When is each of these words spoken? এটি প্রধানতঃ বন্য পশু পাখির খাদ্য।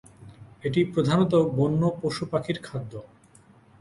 এটি 0.63 0.79
প্রধানতঃ 0.93 1.43
বন্য 1.57 1.81
পশু 2.01 2.23
পাখির 2.31 2.57
খাদ্য। 2.63 2.93